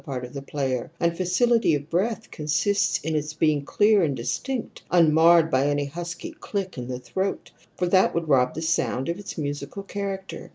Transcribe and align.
part 0.03 0.25
of 0.25 0.33
the 0.33 0.41
player; 0.41 0.89
and 0.99 1.15
facility 1.15 1.75
of 1.75 1.87
breath 1.87 2.31
consists 2.31 2.97
in 3.01 3.15
its 3.15 3.35
being 3.35 3.61
clear 3.63 4.01
and 4.01 4.17
Wistinct, 4.17 4.81
unmarred 4.89 5.51
by 5.51 5.67
any 5.67 5.85
husky 5.85 6.31
click 6.31 6.75
in 6.75 6.87
the 6.87 6.97
throat, 6.97 7.51
for 7.77 7.85
that 7.85 8.15
would 8.15 8.27
rob 8.27 8.55
the 8.55 8.63
sound 8.63 9.09
of 9.09 9.19
its 9.19 9.37
musical 9.37 9.83
character. 9.83 10.49